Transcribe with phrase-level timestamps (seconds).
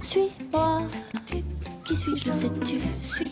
[0.00, 0.82] Suis-moi,
[1.84, 2.78] qui suis-je, le sais-tu?
[3.00, 3.27] Suis-moi,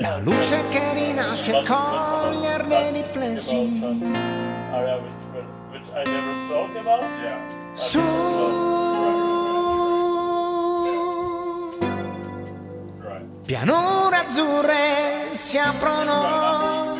[0.00, 3.80] La luce che rinasce con gli arredi riflessi.
[7.72, 8.00] su.
[13.46, 16.92] Pianure azzurre si aprono.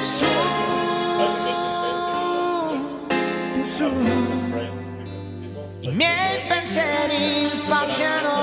[0.00, 0.65] Su.
[3.76, 3.84] su.
[5.80, 8.34] I miei pensieri spaziano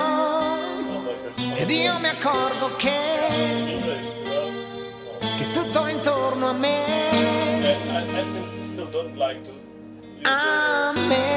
[1.55, 2.99] ed io mi accorgo che,
[5.37, 6.85] che tutto intorno a me.
[10.21, 11.31] A me.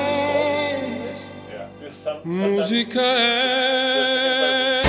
[2.22, 4.80] Musica è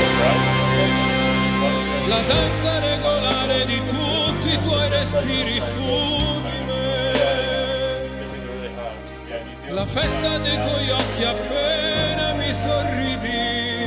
[2.07, 6.66] la danza regolare di tutti i tuoi respiri su di me.
[9.77, 13.85] la festa dei tuoi occhi appena mi sorridi.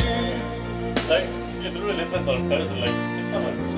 [1.08, 1.26] Like,
[1.64, 3.74] it really depends on person, like, if someone is.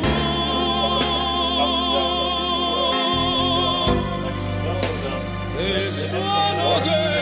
[5.58, 7.21] Il suono che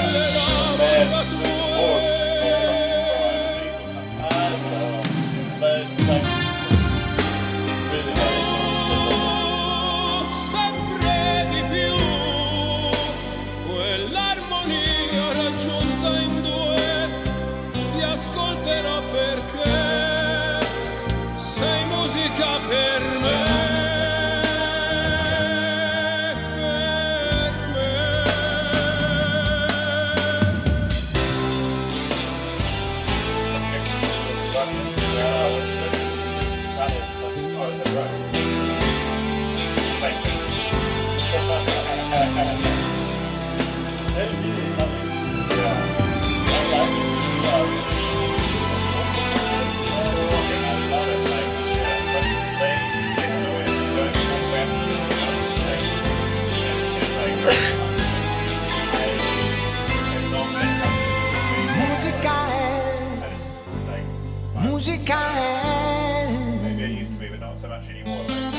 [66.63, 68.25] Maybe it used to be, but not so much anymore.
[68.29, 68.53] Like,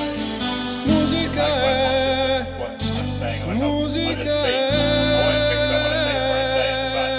[2.59, 3.71] what I'm saying, like, I'll,
[4.07, 4.55] I just speak.
[4.55, 7.09] I won't think about what I say before I say it, but I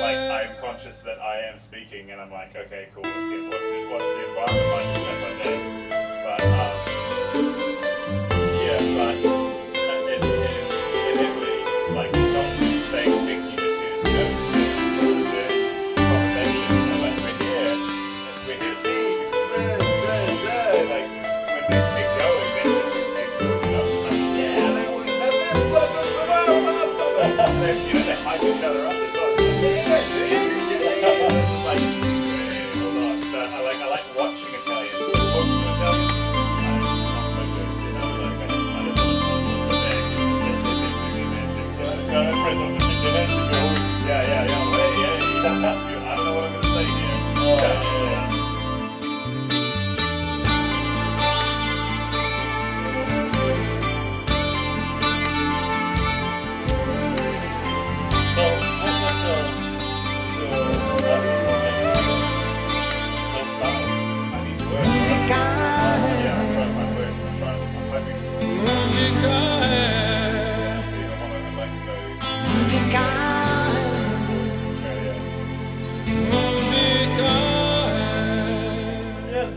[0.00, 0.18] like,
[0.50, 3.14] I'm conscious that I am speaking, and I'm like, okay, cool, what's
[3.90, 4.99] what's the environment like?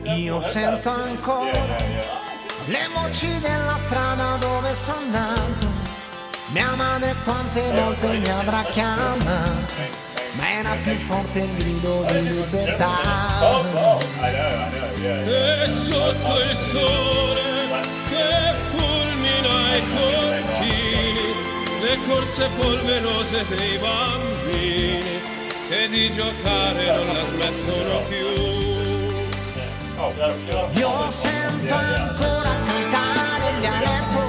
[0.05, 2.11] Io sento ancora
[2.65, 5.67] le voci della strada dove sono nato.
[6.47, 9.73] Mia madre quante volte mi avrà chiamato,
[10.33, 12.99] ma era più forte il grido di libertà.
[15.01, 17.41] E sotto il sole
[18.09, 21.33] che fulmina i cortili,
[21.81, 25.21] le corse polverose dei bambini
[25.69, 28.72] che di giocare non la smettono più.
[30.03, 34.19] Io sento ancora cantare il dialetto,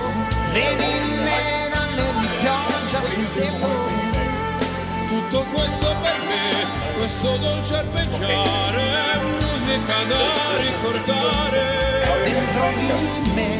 [0.53, 3.69] le ninne nalle di pioggia sul tetto.
[5.09, 6.67] Tutto questo per me,
[6.97, 13.51] questo dolce arpeggiare, musica da ricordare, Dentro di me,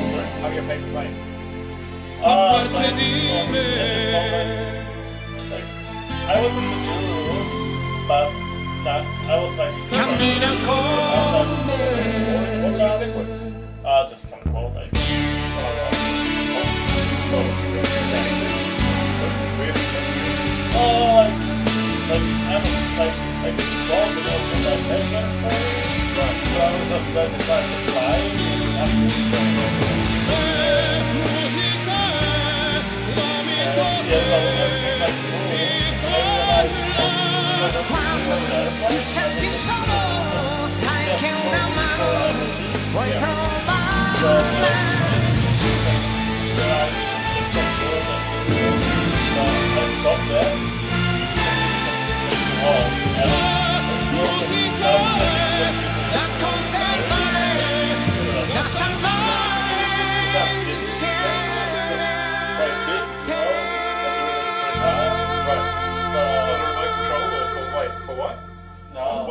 [2.21, 3.13] fa parte di
[3.51, 4.73] me.
[6.27, 8.44] I was in the but
[8.85, 11.79] that, I was like, cammina con me.
[12.63, 13.29] what music was
[13.85, 14.91] Uh, just some quote, like,
[20.77, 21.35] oh, like,
[22.09, 24.79] like, I was like, like, involved in also that
[25.39, 25.73] story,
[26.15, 28.35] so I was just like, it's like, just lying,
[28.77, 29.54] Eh,
[38.95, 42.07] Quando ti senti solo, sai che una mano
[42.93, 44.94] vuoi trovarla.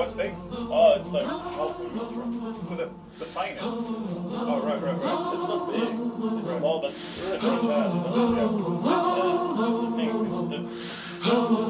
[0.03, 1.27] Oh, it's like big?
[2.67, 3.25] For the, the?
[3.25, 4.35] Mm-hmm.
[4.35, 5.13] Oh, right, right, right.
[5.33, 5.95] It's not big.
[6.39, 6.99] It's small, but it's
[7.39, 7.93] fast.
[7.95, 8.49] You know?
[9.79, 10.63] The thing is that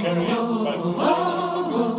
[0.02, 0.26] carry
[0.65, 1.93] by the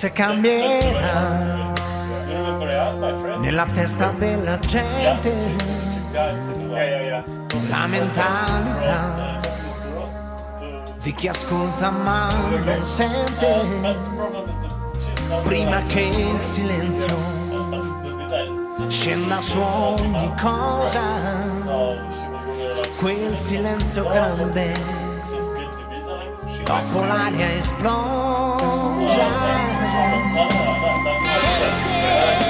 [0.00, 1.74] forse cambierà
[3.38, 5.30] nella testa della gente.
[7.68, 9.40] La mentalità
[11.02, 12.32] di chi ascolta ma
[12.64, 13.98] non sente.
[15.42, 17.18] Prima che il silenzio
[18.88, 21.02] scenda su ogni cosa.
[22.96, 24.72] Quel silenzio grande
[26.64, 29.40] dopo l'aria esplosa.
[30.40, 32.49] 帮我把灯开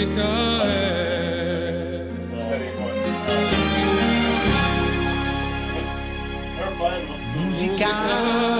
[0.00, 2.04] musica è.
[7.36, 8.59] Musica.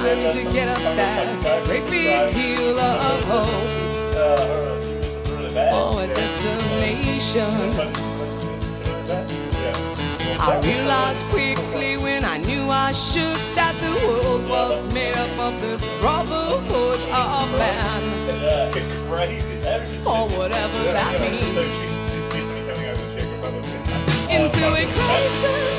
[0.00, 3.44] time to get up that great big hill of hope
[5.72, 7.50] for a destination.
[10.40, 15.60] I realized quickly when I knew I should that the world was made up of
[15.60, 18.02] this brotherhood of man.
[20.06, 21.56] Or whatever that means.
[24.30, 25.69] Into a crisis.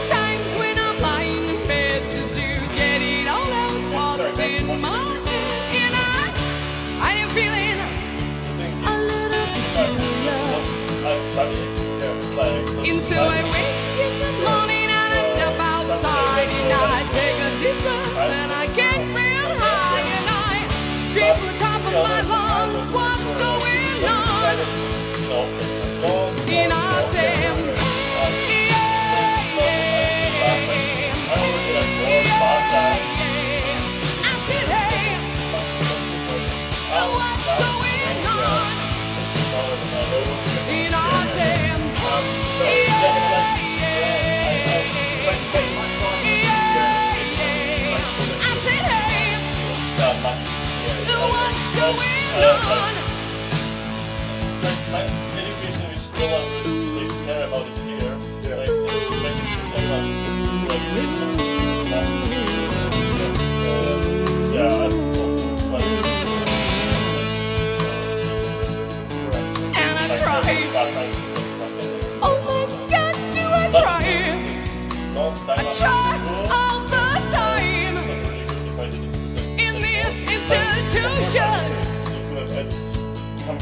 [52.44, 53.01] on.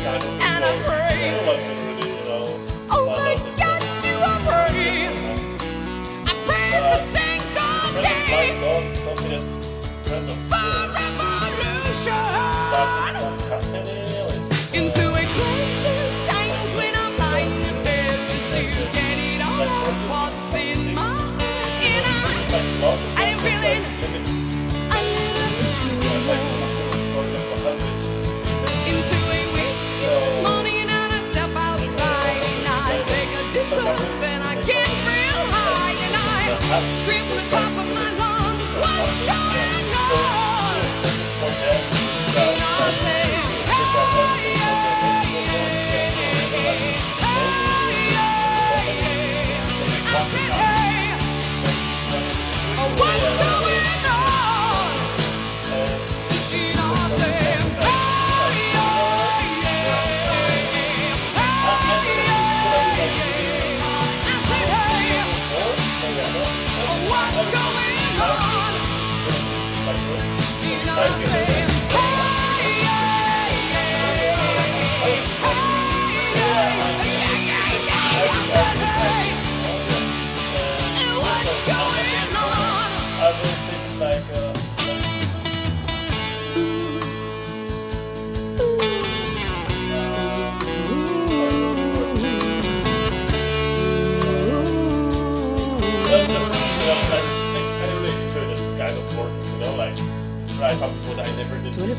[0.02, 1.20] and I pray.
[2.90, 5.08] Oh my God, do I pray?
[6.26, 8.46] I pray the single day
[10.50, 12.24] for revolution.
[36.70, 37.19] Scream!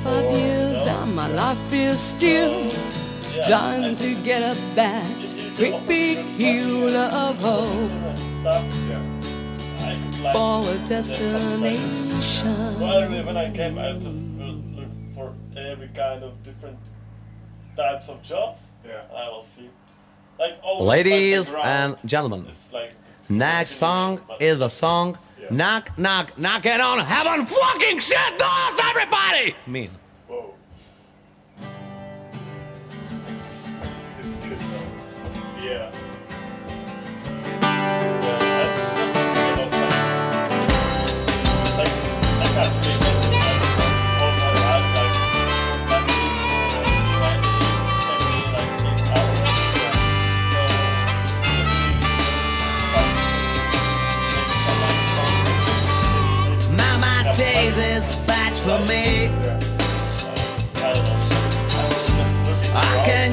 [0.04, 2.70] 35 years and my life is still
[3.46, 5.04] trying to get up that
[5.56, 8.64] great big hill of hope stuff.
[8.88, 9.02] Yeah.
[9.80, 12.80] I like for a Well, destination.
[13.26, 16.78] when I came, I just will look for every kind of different
[17.76, 18.66] types of jobs.
[18.86, 19.02] Yeah.
[19.14, 19.68] I will see.
[20.38, 22.92] Like always, like, Ladies and gentlemen, like
[23.28, 25.48] next song but- is the song Yeah.
[25.50, 29.54] Knock Knock Knocking on Heaven Fucking Shit Doors, everybody!
[29.66, 29.90] Mean.
[30.28, 30.54] Whoa.
[34.18, 34.92] It's good song.
[35.62, 35.90] Yeah.
[35.90, 35.90] Yeah,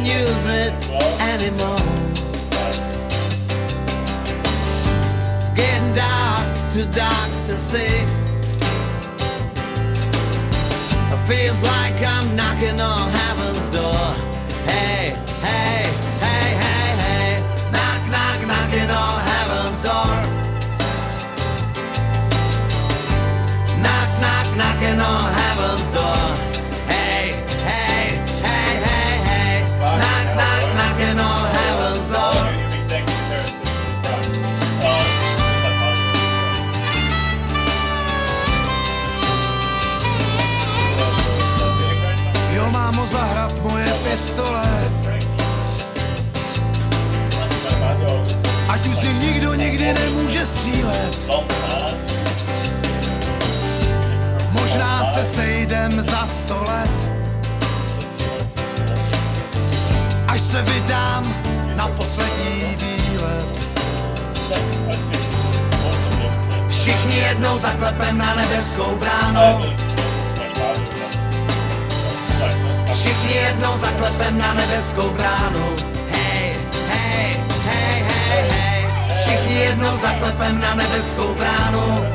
[0.08, 0.72] use it
[1.20, 1.84] anymore.
[5.38, 8.06] It's getting dark, too dark to see.
[11.14, 14.08] It feels like I'm knocking on heaven's door.
[14.72, 15.84] Hey, hey,
[16.24, 17.30] hey, hey, hey.
[17.74, 20.14] Knock, knock, knocking on heaven's door.
[23.84, 26.37] Knock, knock, knocking on heaven's door.
[56.48, 56.92] Sto let,
[60.28, 61.24] až se vydám
[61.76, 63.68] na poslední výlet.
[66.70, 69.76] Všichni jednou zaklepem na nebeskou bránu.
[72.94, 75.68] Všichni jednou zaklepem na nebeskou bránu.
[76.12, 76.56] Hej,
[76.90, 78.86] hej, hej, hej, hej.
[79.22, 82.08] Všichni jednou zaklepem na nebeskou bránu.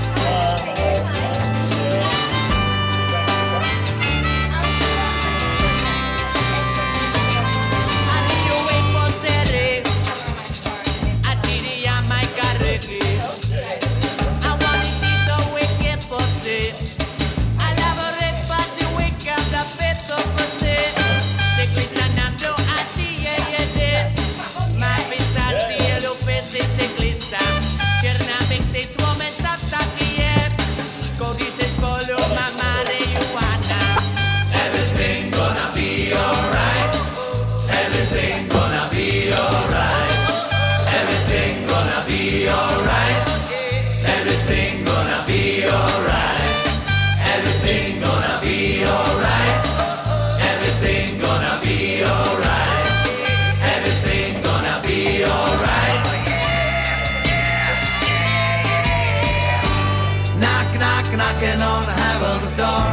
[61.43, 62.87] Knocking on heaven's door.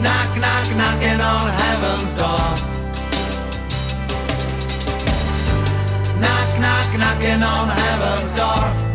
[0.00, 2.54] Knock, knock, knocking on heaven's door.
[6.18, 8.90] Knock, knock, knocking on heaven's door.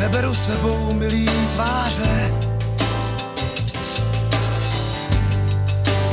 [0.00, 2.37] Neberu sebou milý tváře,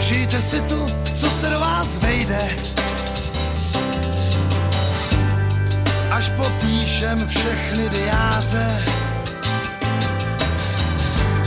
[0.05, 2.47] Žijte si tu, co se do vás vejde.
[6.11, 8.81] Až popíšem všechny diáře.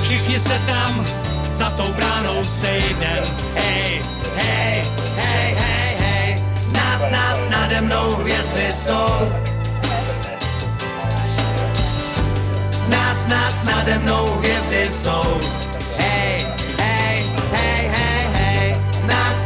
[0.03, 1.07] Všichni se tam
[1.51, 3.25] za tou bránou sejdem.
[3.55, 4.03] Hej,
[4.37, 4.85] hej,
[5.17, 6.43] hej, hej, hej.
[6.73, 9.33] Nad, nad, nade mnou hvězdy jsou.
[12.89, 15.58] Nad, nad, nade mnou hvězdy jsou.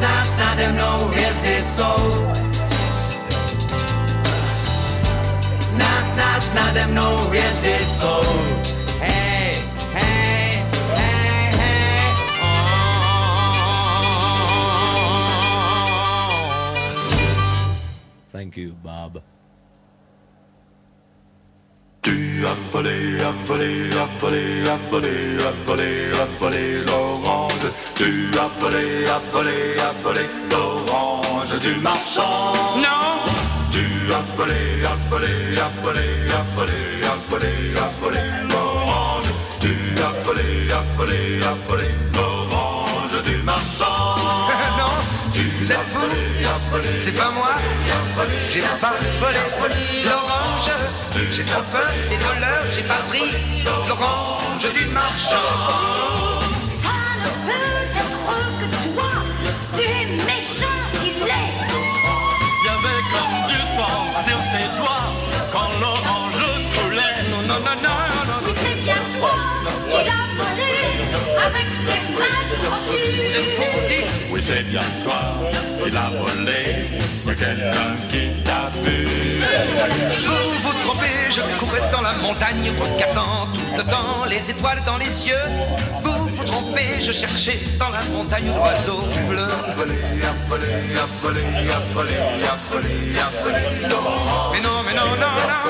[0.03, 2.27] Nad, nad, nade mnou hvězdy jsou.
[5.79, 8.23] Nad, nad, nade mnou hvězdy jsou.
[9.01, 9.55] Hej,
[9.93, 10.63] hej,
[10.95, 12.17] hej, hej.
[18.33, 19.23] Thank you, Bob.
[22.03, 25.33] Du appelé, appelé, appelé, appelé,
[27.65, 28.29] appelé, appelé l'orange.
[28.29, 31.23] Du appelé, appelé, appelé l'orange.
[31.43, 32.53] l'orange du marchand.
[32.77, 33.21] Non,
[33.71, 39.31] Tu as volé, as volé, as volé, as volé, as volé, as volé l'orange.
[39.61, 44.17] Tu as volé, as volé, as volé l'orange du marchand.
[44.79, 44.93] non,
[45.33, 47.51] Tu Vous êtes as fou volé, as volé, c'est pas moi.
[48.51, 48.95] J'ai pas
[49.61, 50.71] volé l'orange.
[51.31, 56.32] J'ai trop peur des voleurs, j'ai pas pris l'orange du marchand.
[59.77, 61.53] Tu es méchant, il est.
[62.65, 65.11] Y avait comme du sang sur tes doigts
[65.53, 67.31] quand l'orange coulait.
[67.31, 67.97] Non, non, non, non,
[68.29, 69.35] non, Oui, c'est bien toi
[69.89, 70.85] qui l'as volé
[71.47, 73.31] avec tes mains crochues.
[73.31, 74.07] c'est fou, dit.
[74.31, 75.21] Oui, c'est bien toi
[75.83, 76.89] qui l'as volé.
[77.39, 79.07] Quelqu'un qui t'a vu.
[80.27, 84.99] Vous vous trompez, je courais dans la montagne, regardant tout le temps les étoiles dans
[84.99, 85.49] les yeux.
[86.03, 89.47] Vous vous trompez, je cherchais dans la montagne l'oiseau bleu.
[89.77, 94.53] volé, a volé, a volé, a volé, a volé, a volé l'orange.
[94.53, 95.63] Mais non, mais non, non, non.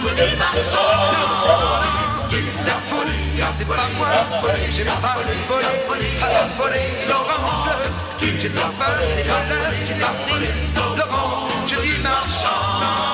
[0.00, 0.40] Vous êtes
[2.64, 2.79] fous,
[3.60, 4.08] c'est pas moi.
[4.70, 5.16] J'ai pas
[5.86, 7.68] volé, pas volé l'orange.
[8.18, 10.48] J'ai trop peur des voleurs, j'ai pas pris
[10.96, 13.09] l'orange du marchand.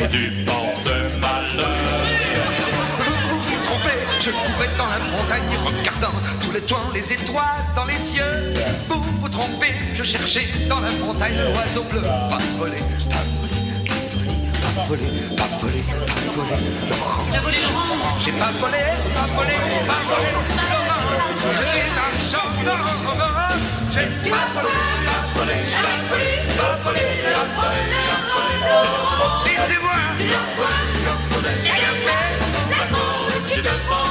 [0.00, 1.68] Et tu portes malheur.
[2.98, 7.64] Vous vous vous trompez, je courais dans la montagne regardant tous les toits, les étoiles
[7.74, 8.54] dans les yeux.
[8.88, 12.02] Vous vous trompez, je cherchais dans la montagne l'oiseau bleu.
[12.02, 12.78] Pas volé,
[13.10, 13.58] pas volé,
[14.60, 16.58] pas volé, pas volé, pas volé,
[17.32, 18.22] pas volé l'orange.
[18.24, 19.56] J'ai pas volé, j'ai pas volé,
[19.86, 20.30] pas volé.
[21.54, 22.48] Je l'ai dans le champ.
[23.90, 24.72] J'ai pas volé,
[25.06, 28.27] pas volé, pas volé, pas volé, pas volé, pas volé.
[29.44, 30.08] Laissez-moi, la
[33.48, 34.07] qui.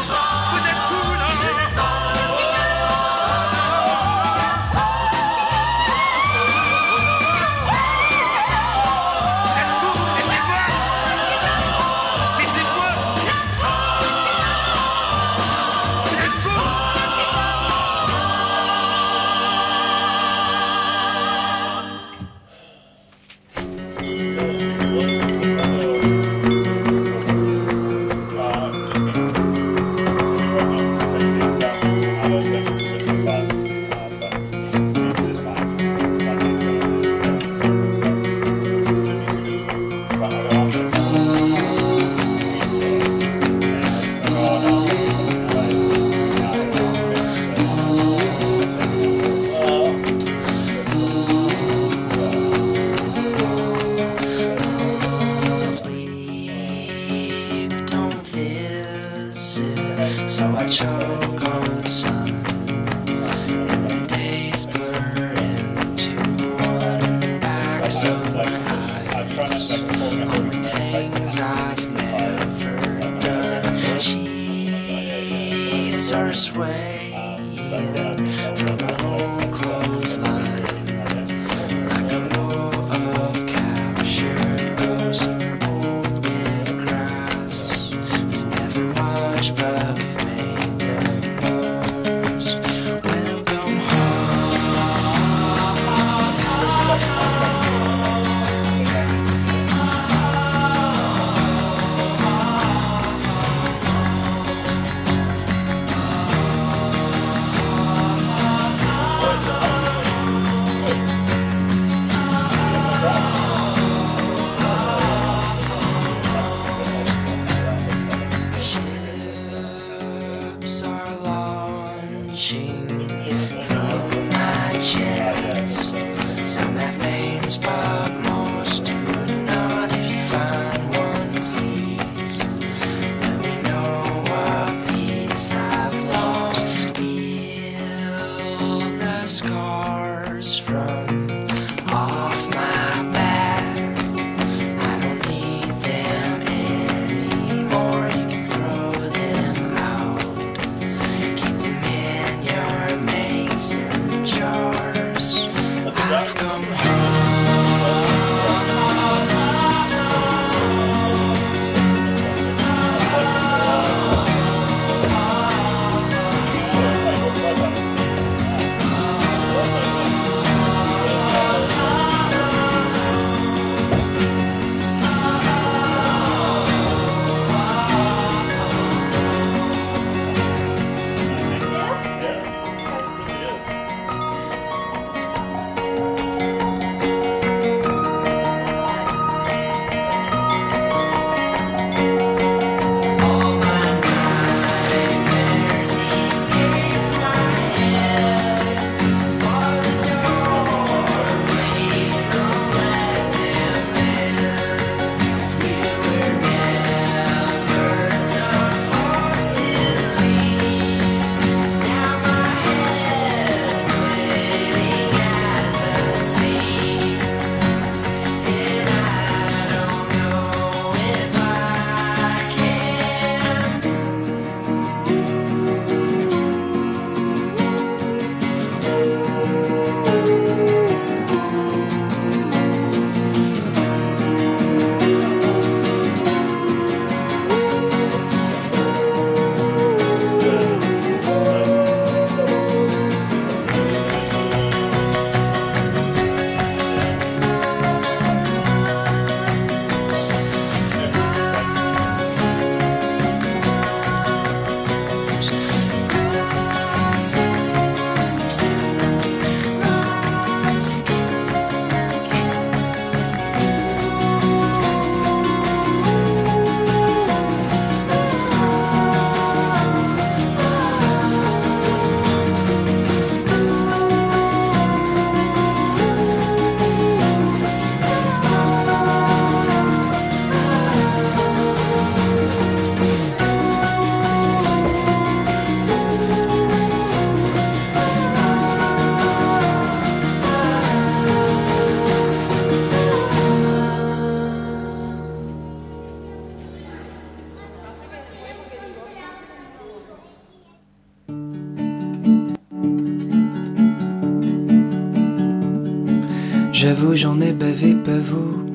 [306.99, 308.65] J'avoue, j'en ai bavé, pas vous,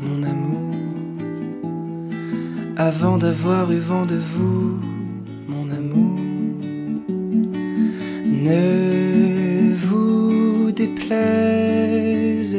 [0.00, 0.76] mon amour.
[2.76, 4.78] Avant d'avoir eu vent de vous,
[5.48, 6.20] mon amour.
[8.28, 12.56] Ne vous déplaise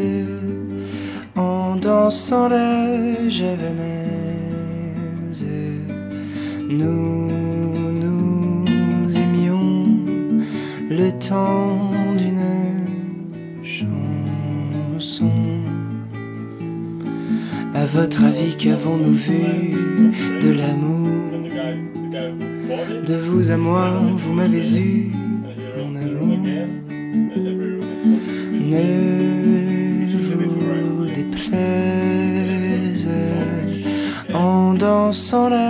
[1.37, 3.87] en dansant la javanaise.
[6.67, 7.29] Nous
[8.03, 8.65] nous
[9.17, 9.97] aimions
[10.89, 11.88] le temps
[17.93, 19.73] votre avis, qu'avons-nous vu
[20.41, 21.07] de l'amour
[23.05, 25.11] De vous à moi, vous m'avez eu,
[25.77, 26.39] mon amour.
[28.71, 33.09] Ne vous déplaise
[34.33, 35.68] en dansant la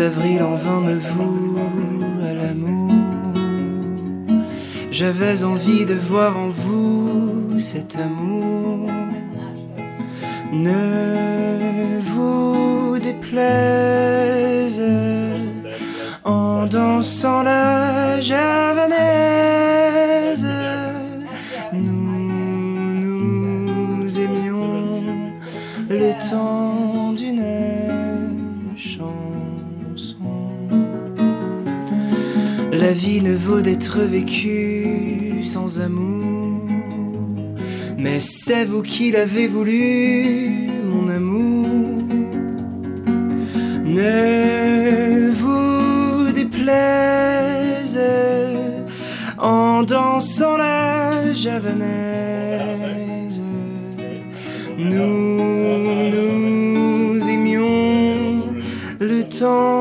[0.00, 1.56] avril en vain me voue
[2.22, 2.90] à l'amour.
[4.90, 8.90] J'avais envie de voir en vous cet amour.
[10.52, 14.82] Ne vous déplaise
[16.24, 18.86] en dansant la javanaise.
[21.72, 22.20] Nous
[23.02, 25.04] nous aimions
[25.88, 26.59] le temps
[33.00, 36.60] vie ne vaut d'être vécue sans amour.
[37.96, 41.66] Mais c'est vous qui l'avez voulu, mon amour.
[43.84, 47.98] Ne vous déplaise
[49.38, 51.80] en dansant la javanaise.
[54.76, 55.38] Nous
[56.14, 58.44] nous aimions
[59.00, 59.79] le temps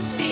[0.00, 0.27] behind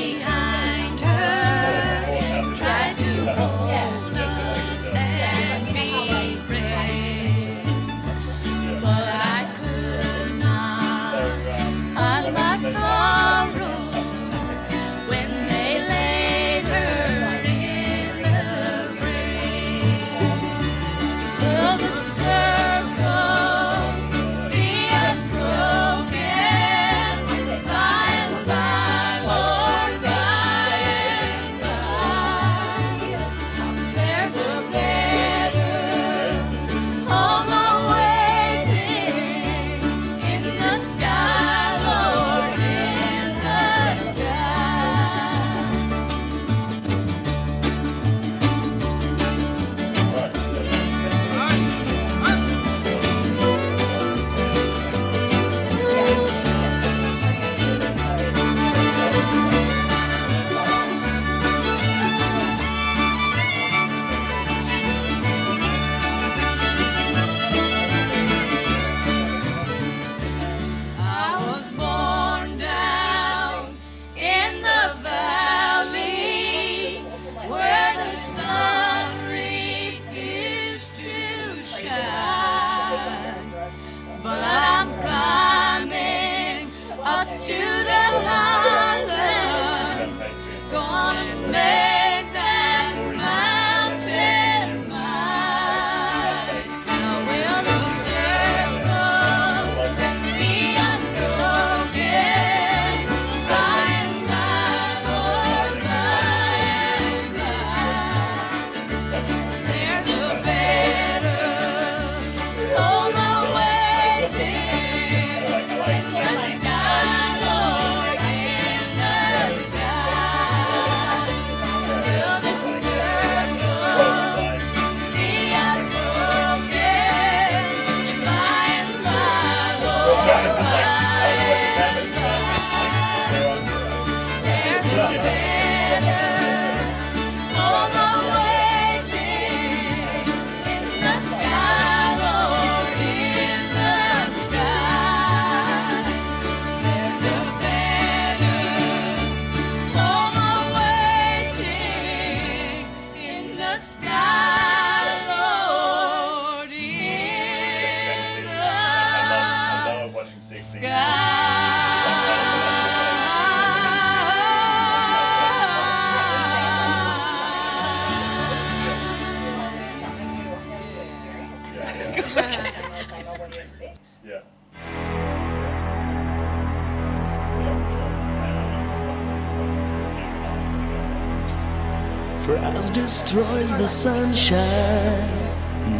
[182.46, 184.60] Frost destroys the sunshine,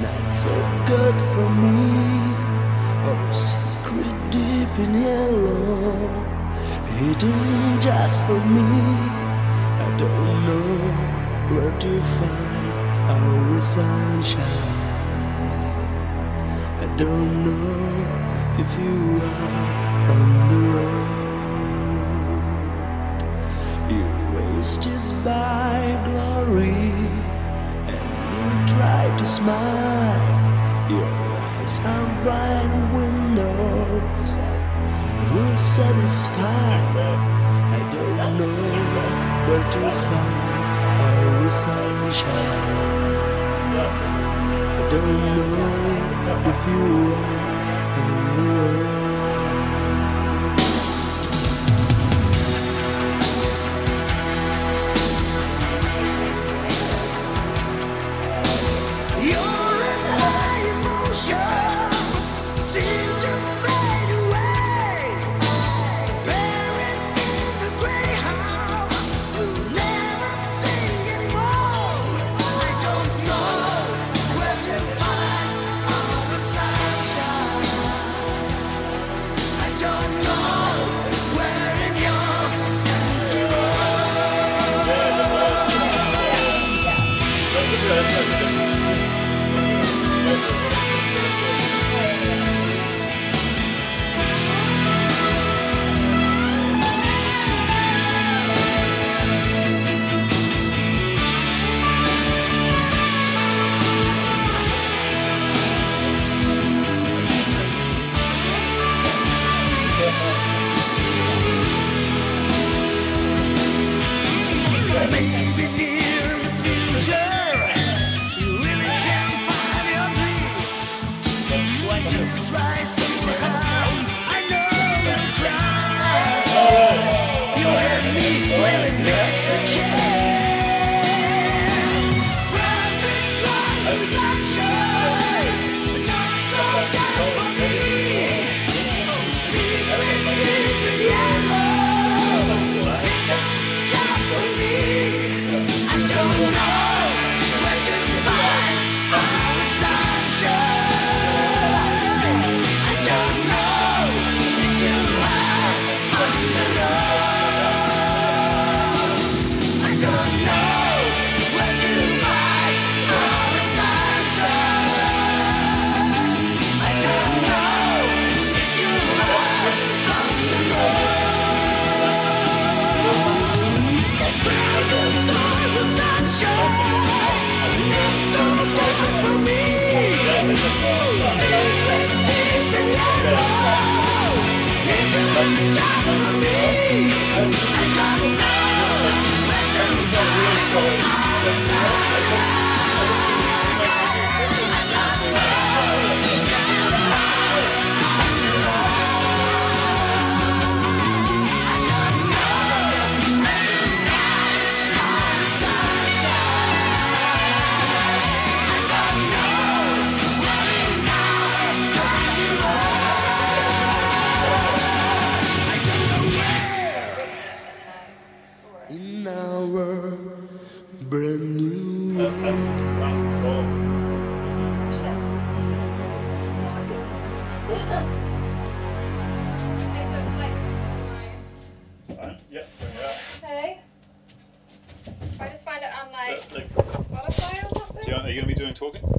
[0.00, 0.48] not so
[0.86, 2.36] good for me.
[3.08, 6.06] Oh, secret deep in yellow,
[6.98, 8.62] hidden just for me.
[9.86, 10.70] I don't know
[11.50, 12.74] where to find
[13.10, 14.70] our sunshine.
[16.78, 17.76] I don't know
[18.62, 21.26] if you are on the road.
[23.90, 24.06] You
[24.54, 24.95] wasted
[25.26, 26.94] by glory
[27.92, 28.08] and
[28.38, 30.36] you try to smile.
[30.88, 31.10] Your
[31.50, 34.30] eyes are blind windows
[35.28, 36.96] who satisfied.
[37.76, 38.54] I don't know
[39.46, 40.66] where to find
[41.02, 42.94] all the sunshine.
[44.78, 45.56] I don't know
[46.52, 46.84] if you
[47.18, 47.36] are
[48.02, 49.05] in the world.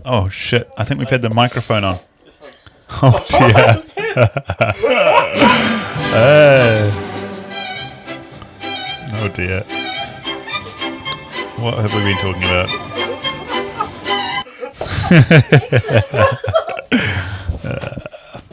[0.09, 0.69] Oh shit!
[0.77, 1.99] I think we've had the microphone on.
[3.03, 3.83] Oh dear.
[9.19, 9.61] Oh dear.
[11.57, 12.69] What have we been talking about?
[17.65, 17.95] uh,